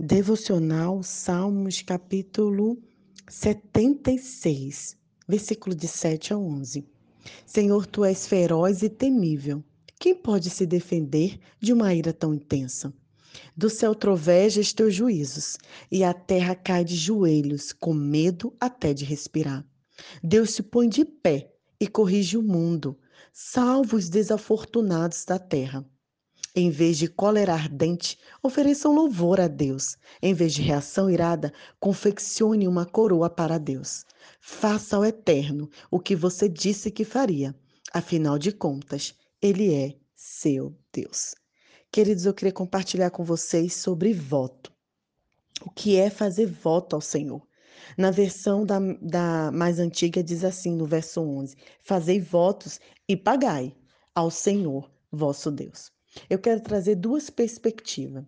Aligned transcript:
Devocional 0.00 1.02
Salmos 1.02 1.82
capítulo 1.82 2.78
76, 3.28 4.96
versículo 5.26 5.74
de 5.74 5.88
7 5.88 6.32
a 6.32 6.38
11. 6.38 6.86
Senhor, 7.44 7.84
tu 7.84 8.04
és 8.04 8.24
feroz 8.24 8.84
e 8.84 8.88
temível. 8.88 9.60
Quem 9.98 10.14
pode 10.14 10.50
se 10.50 10.64
defender 10.64 11.40
de 11.58 11.72
uma 11.72 11.92
ira 11.92 12.12
tão 12.12 12.32
intensa? 12.32 12.94
Do 13.56 13.68
céu 13.68 13.92
trovejas 13.92 14.72
teus 14.72 14.94
juízos, 14.94 15.58
e 15.90 16.04
a 16.04 16.14
terra 16.14 16.54
cai 16.54 16.84
de 16.84 16.94
joelhos, 16.94 17.72
com 17.72 17.92
medo 17.92 18.54
até 18.60 18.94
de 18.94 19.04
respirar. 19.04 19.66
Deus 20.22 20.52
se 20.52 20.62
põe 20.62 20.88
de 20.88 21.04
pé 21.04 21.52
e 21.80 21.88
corrige 21.88 22.36
o 22.36 22.42
mundo, 22.42 22.96
salva 23.32 23.96
os 23.96 24.08
desafortunados 24.08 25.24
da 25.24 25.40
terra. 25.40 25.84
Em 26.60 26.70
vez 26.70 26.98
de 26.98 27.06
cólera 27.06 27.54
ardente, 27.54 28.18
ofereçam 28.42 28.92
louvor 28.92 29.38
a 29.38 29.46
Deus. 29.46 29.96
Em 30.20 30.34
vez 30.34 30.52
de 30.52 30.60
reação 30.60 31.08
irada, 31.08 31.52
confeccione 31.78 32.66
uma 32.66 32.84
coroa 32.84 33.30
para 33.30 33.58
Deus. 33.58 34.04
Faça 34.40 34.96
ao 34.96 35.04
Eterno 35.04 35.70
o 35.88 36.00
que 36.00 36.16
você 36.16 36.48
disse 36.48 36.90
que 36.90 37.04
faria. 37.04 37.54
Afinal 37.92 38.40
de 38.40 38.50
contas, 38.50 39.14
Ele 39.40 39.72
é 39.72 39.94
seu 40.16 40.76
Deus. 40.92 41.36
Queridos, 41.92 42.26
eu 42.26 42.34
queria 42.34 42.52
compartilhar 42.52 43.10
com 43.10 43.22
vocês 43.22 43.76
sobre 43.76 44.12
voto. 44.12 44.72
O 45.64 45.70
que 45.70 45.94
é 45.94 46.10
fazer 46.10 46.46
voto 46.46 46.96
ao 46.96 47.00
Senhor? 47.00 47.46
Na 47.96 48.10
versão 48.10 48.66
da, 48.66 48.80
da 49.00 49.52
mais 49.52 49.78
antiga, 49.78 50.24
diz 50.24 50.42
assim, 50.42 50.74
no 50.74 50.86
verso 50.86 51.20
11: 51.20 51.54
Fazei 51.84 52.20
votos 52.20 52.80
e 53.08 53.16
pagai 53.16 53.76
ao 54.12 54.28
Senhor 54.28 54.90
vosso 55.12 55.52
Deus. 55.52 55.96
Eu 56.28 56.38
quero 56.38 56.60
trazer 56.60 56.94
duas 56.94 57.30
perspectivas. 57.30 58.24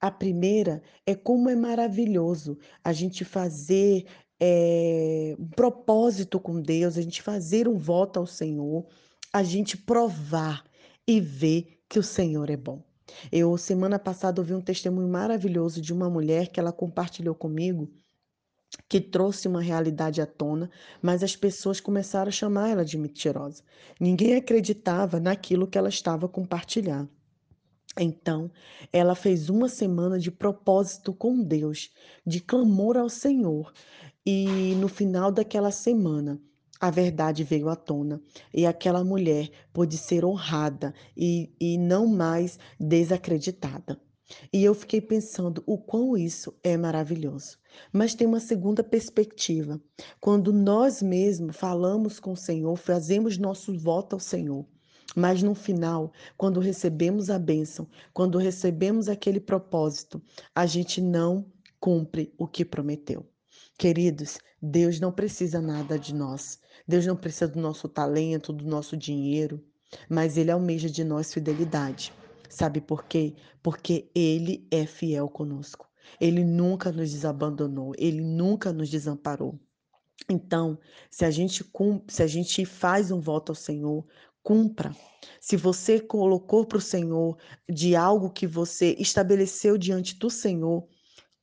A 0.00 0.10
primeira 0.10 0.82
é 1.06 1.14
como 1.14 1.48
é 1.48 1.56
maravilhoso 1.56 2.58
a 2.84 2.92
gente 2.92 3.24
fazer 3.24 4.06
é, 4.40 5.36
um 5.38 5.48
propósito 5.48 6.40
com 6.40 6.60
Deus, 6.60 6.98
a 6.98 7.02
gente 7.02 7.22
fazer 7.22 7.68
um 7.68 7.76
voto 7.76 8.18
ao 8.18 8.26
Senhor, 8.26 8.86
a 9.32 9.42
gente 9.42 9.76
provar 9.76 10.64
e 11.06 11.20
ver 11.20 11.80
que 11.88 11.98
o 11.98 12.02
Senhor 12.02 12.50
é 12.50 12.56
bom. 12.56 12.82
Eu, 13.30 13.56
semana 13.56 13.98
passada, 13.98 14.40
ouvi 14.40 14.54
um 14.54 14.60
testemunho 14.60 15.08
maravilhoso 15.08 15.80
de 15.80 15.92
uma 15.92 16.08
mulher 16.08 16.48
que 16.48 16.58
ela 16.58 16.72
compartilhou 16.72 17.34
comigo, 17.34 17.88
que 18.88 19.00
trouxe 19.00 19.46
uma 19.46 19.60
realidade 19.60 20.20
à 20.20 20.26
tona, 20.26 20.70
mas 21.00 21.22
as 21.22 21.36
pessoas 21.36 21.80
começaram 21.80 22.28
a 22.28 22.32
chamar 22.32 22.70
ela 22.70 22.84
de 22.84 22.96
mentirosa. 22.96 23.62
Ninguém 24.00 24.34
acreditava 24.34 25.20
naquilo 25.20 25.66
que 25.66 25.78
ela 25.78 25.88
estava 25.88 26.28
compartilhando. 26.28 27.10
Então, 27.98 28.50
ela 28.92 29.14
fez 29.14 29.50
uma 29.50 29.68
semana 29.68 30.18
de 30.18 30.30
propósito 30.30 31.12
com 31.12 31.42
Deus, 31.42 31.90
de 32.26 32.40
clamor 32.40 32.96
ao 32.96 33.08
Senhor. 33.08 33.72
E 34.24 34.74
no 34.76 34.88
final 34.88 35.30
daquela 35.30 35.70
semana, 35.70 36.40
a 36.80 36.90
verdade 36.90 37.44
veio 37.44 37.68
à 37.68 37.76
tona 37.76 38.20
e 38.52 38.66
aquela 38.66 39.04
mulher 39.04 39.50
pôde 39.72 39.96
ser 39.96 40.24
honrada 40.24 40.92
e, 41.16 41.54
e 41.60 41.78
não 41.78 42.06
mais 42.06 42.58
desacreditada. 42.78 44.00
E 44.52 44.64
eu 44.64 44.74
fiquei 44.74 45.00
pensando 45.00 45.62
o 45.66 45.78
quão 45.78 46.16
isso 46.16 46.54
é 46.62 46.76
maravilhoso. 46.76 47.58
Mas 47.92 48.14
tem 48.14 48.26
uma 48.26 48.40
segunda 48.40 48.82
perspectiva. 48.82 49.80
Quando 50.20 50.52
nós 50.52 51.02
mesmos 51.02 51.56
falamos 51.56 52.18
com 52.18 52.32
o 52.32 52.36
Senhor, 52.36 52.76
fazemos 52.76 53.38
nosso 53.38 53.76
voto 53.78 54.14
ao 54.14 54.20
Senhor, 54.20 54.66
mas 55.14 55.42
no 55.42 55.54
final, 55.54 56.12
quando 56.36 56.60
recebemos 56.60 57.30
a 57.30 57.38
bênção, 57.38 57.88
quando 58.12 58.38
recebemos 58.38 59.08
aquele 59.08 59.40
propósito, 59.40 60.22
a 60.54 60.66
gente 60.66 61.00
não 61.00 61.46
cumpre 61.78 62.32
o 62.38 62.46
que 62.46 62.64
prometeu. 62.64 63.26
Queridos, 63.76 64.38
Deus 64.60 65.00
não 65.00 65.10
precisa 65.10 65.60
nada 65.60 65.98
de 65.98 66.14
nós. 66.14 66.60
Deus 66.86 67.04
não 67.04 67.16
precisa 67.16 67.48
do 67.48 67.60
nosso 67.60 67.88
talento, 67.88 68.52
do 68.52 68.64
nosso 68.64 68.96
dinheiro, 68.96 69.62
mas 70.08 70.36
Ele 70.36 70.50
almeja 70.50 70.88
de 70.88 71.02
nós 71.02 71.32
fidelidade. 71.34 72.12
Sabe 72.48 72.80
por 72.80 73.04
quê? 73.04 73.34
Porque 73.62 74.10
Ele 74.14 74.66
é 74.70 74.86
fiel 74.86 75.28
conosco. 75.28 75.88
Ele 76.20 76.44
nunca 76.44 76.92
nos 76.92 77.10
desabandonou, 77.10 77.92
Ele 77.98 78.20
nunca 78.20 78.72
nos 78.72 78.88
desamparou. 78.88 79.58
Então, 80.28 80.78
se 81.10 81.24
a 81.24 81.30
gente 81.30 81.64
se 82.08 82.22
a 82.22 82.26
gente 82.26 82.64
faz 82.64 83.10
um 83.10 83.20
voto 83.20 83.50
ao 83.50 83.56
Senhor, 83.56 84.06
cumpra. 84.42 84.94
Se 85.40 85.56
você 85.56 86.00
colocou 86.00 86.64
para 86.64 86.78
o 86.78 86.80
Senhor 86.80 87.36
de 87.68 87.94
algo 87.96 88.30
que 88.30 88.46
você 88.46 88.96
estabeleceu 88.98 89.78
diante 89.78 90.16
do 90.16 90.30
Senhor, 90.30 90.86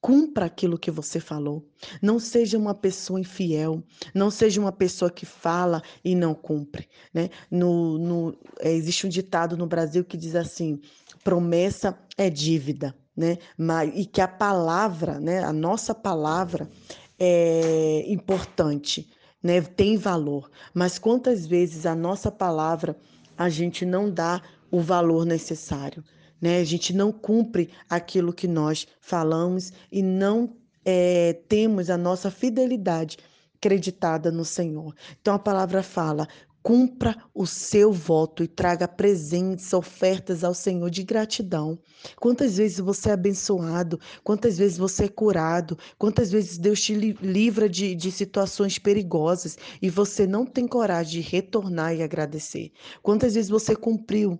cumpra 0.00 0.46
aquilo 0.46 0.78
que 0.78 0.90
você 0.90 1.18
falou. 1.20 1.68
Não 2.00 2.18
seja 2.18 2.56
uma 2.56 2.74
pessoa 2.74 3.20
infiel, 3.20 3.82
não 4.14 4.30
seja 4.30 4.60
uma 4.60 4.72
pessoa 4.72 5.10
que 5.10 5.26
fala 5.26 5.82
e 6.04 6.14
não 6.14 6.34
cumpre. 6.34 6.88
Né? 7.12 7.30
No, 7.50 7.98
no, 7.98 8.38
é, 8.60 8.72
existe 8.72 9.06
um 9.06 9.10
ditado 9.10 9.56
no 9.56 9.66
Brasil 9.66 10.04
que 10.04 10.16
diz 10.16 10.34
assim: 10.34 10.80
promessa 11.24 11.98
é 12.16 12.30
dívida. 12.30 12.94
Né? 13.16 13.38
Mas, 13.56 13.90
e 13.96 14.06
que 14.06 14.20
a 14.20 14.28
palavra, 14.28 15.18
né, 15.18 15.42
a 15.42 15.52
nossa 15.52 15.92
palavra 15.92 16.70
é 17.18 18.04
importante 18.06 19.10
né, 19.42 19.60
tem 19.60 19.96
valor, 19.96 20.50
mas 20.74 20.98
quantas 20.98 21.46
vezes 21.46 21.86
a 21.86 21.94
nossa 21.94 22.30
palavra 22.30 22.96
a 23.36 23.48
gente 23.48 23.86
não 23.86 24.10
dá 24.10 24.42
o 24.70 24.80
valor 24.80 25.24
necessário, 25.24 26.04
né? 26.40 26.58
A 26.58 26.64
gente 26.64 26.92
não 26.92 27.12
cumpre 27.12 27.70
aquilo 27.88 28.32
que 28.32 28.48
nós 28.48 28.86
falamos 29.00 29.72
e 29.90 30.02
não 30.02 30.56
é, 30.84 31.34
temos 31.48 31.88
a 31.90 31.96
nossa 31.96 32.30
fidelidade 32.30 33.16
acreditada 33.56 34.30
no 34.30 34.44
Senhor. 34.44 34.94
Então 35.20 35.34
a 35.34 35.38
palavra 35.38 35.82
fala: 35.82 36.26
Cumpra 36.62 37.16
o 37.32 37.46
seu 37.46 37.92
voto 37.92 38.42
e 38.42 38.48
traga 38.48 38.86
presentes, 38.86 39.72
ofertas 39.72 40.44
ao 40.44 40.52
Senhor 40.52 40.90
de 40.90 41.02
gratidão. 41.02 41.78
Quantas 42.16 42.56
vezes 42.56 42.78
você 42.78 43.10
é 43.10 43.12
abençoado, 43.12 43.98
quantas 44.22 44.58
vezes 44.58 44.76
você 44.76 45.04
é 45.04 45.08
curado, 45.08 45.78
quantas 45.96 46.30
vezes 46.30 46.58
Deus 46.58 46.80
te 46.80 46.94
livra 46.94 47.68
de, 47.68 47.94
de 47.94 48.10
situações 48.12 48.78
perigosas 48.78 49.56
e 49.80 49.88
você 49.88 50.26
não 50.26 50.44
tem 50.44 50.66
coragem 50.66 51.22
de 51.22 51.28
retornar 51.28 51.94
e 51.94 52.02
agradecer. 52.02 52.72
Quantas 53.02 53.34
vezes 53.34 53.50
você 53.50 53.74
cumpriu 53.74 54.38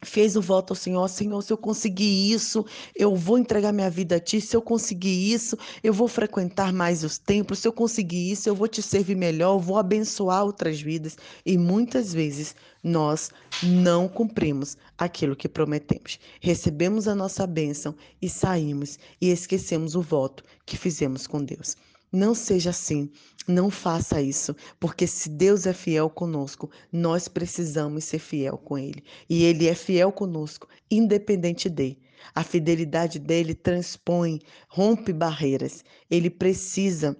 fez 0.00 0.36
o 0.36 0.40
voto 0.40 0.72
ao 0.72 0.76
Senhor, 0.76 1.06
Senhor, 1.08 1.42
se 1.42 1.52
eu 1.52 1.56
conseguir 1.56 2.32
isso, 2.32 2.64
eu 2.94 3.14
vou 3.14 3.38
entregar 3.38 3.72
minha 3.72 3.90
vida 3.90 4.16
a 4.16 4.20
Ti, 4.20 4.40
se 4.40 4.56
eu 4.56 4.62
conseguir 4.62 5.32
isso, 5.32 5.56
eu 5.82 5.92
vou 5.92 6.08
frequentar 6.08 6.72
mais 6.72 7.04
os 7.04 7.18
templos, 7.18 7.58
se 7.58 7.68
eu 7.68 7.72
conseguir 7.72 8.30
isso, 8.30 8.48
eu 8.48 8.54
vou 8.54 8.68
te 8.68 8.82
servir 8.82 9.16
melhor, 9.16 9.54
eu 9.54 9.60
vou 9.60 9.76
abençoar 9.76 10.44
outras 10.44 10.80
vidas. 10.80 11.16
E 11.44 11.58
muitas 11.58 12.12
vezes 12.12 12.54
nós 12.82 13.30
não 13.62 14.08
cumprimos 14.08 14.76
aquilo 14.96 15.36
que 15.36 15.48
prometemos. 15.48 16.18
Recebemos 16.40 17.06
a 17.06 17.14
nossa 17.14 17.46
bênção 17.46 17.94
e 18.20 18.28
saímos 18.28 18.98
e 19.20 19.30
esquecemos 19.30 19.94
o 19.94 20.02
voto 20.02 20.42
que 20.64 20.76
fizemos 20.76 21.26
com 21.26 21.44
Deus. 21.44 21.76
Não 22.12 22.34
seja 22.34 22.68
assim, 22.68 23.10
não 23.48 23.70
faça 23.70 24.20
isso, 24.20 24.54
porque 24.78 25.06
se 25.06 25.30
Deus 25.30 25.66
é 25.66 25.72
fiel 25.72 26.10
conosco, 26.10 26.70
nós 26.92 27.26
precisamos 27.26 28.04
ser 28.04 28.18
fiel 28.18 28.58
com 28.58 28.76
Ele. 28.76 29.02
E 29.30 29.44
Ele 29.44 29.66
é 29.66 29.74
fiel 29.74 30.12
conosco, 30.12 30.68
independente 30.90 31.70
de. 31.70 31.96
A 32.34 32.44
fidelidade 32.44 33.18
dele 33.18 33.54
transpõe, 33.54 34.40
rompe 34.68 35.12
barreiras. 35.12 35.82
Ele 36.10 36.28
precisa. 36.30 37.16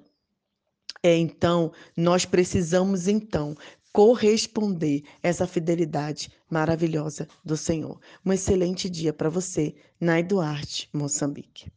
É, 1.02 1.16
então, 1.16 1.72
nós 1.96 2.24
precisamos 2.24 3.08
então 3.08 3.56
corresponder 3.92 5.02
essa 5.22 5.46
fidelidade 5.46 6.30
maravilhosa 6.50 7.26
do 7.44 7.56
Senhor. 7.56 7.98
Um 8.24 8.32
excelente 8.32 8.88
dia 8.88 9.12
para 9.12 9.28
você, 9.28 9.74
Nai 9.98 10.22
Duarte, 10.22 10.88
Moçambique. 10.92 11.70